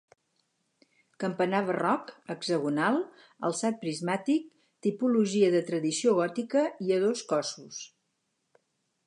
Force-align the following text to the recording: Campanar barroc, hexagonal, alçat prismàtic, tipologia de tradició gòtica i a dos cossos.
Campanar 1.23 1.59
barroc, 1.67 2.09
hexagonal, 2.35 2.97
alçat 3.49 3.77
prismàtic, 3.85 4.49
tipologia 4.87 5.53
de 5.59 5.63
tradició 5.69 6.17
gòtica 6.23 6.67
i 6.89 6.99
a 6.99 7.01
dos 7.07 7.25
cossos. 7.35 7.81